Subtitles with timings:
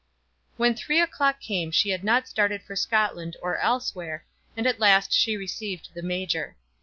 [0.57, 4.25] When three o'clock came she had not started for Scotland or elsewhere,
[4.57, 6.57] and at last she received the major.